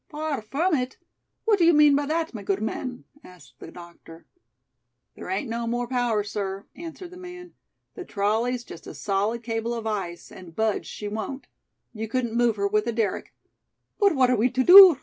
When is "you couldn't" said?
11.93-12.33